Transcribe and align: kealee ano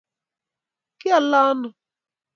kealee 1.01 1.37
ano 1.57 1.69